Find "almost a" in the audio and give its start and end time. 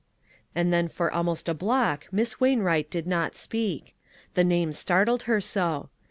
1.13-1.53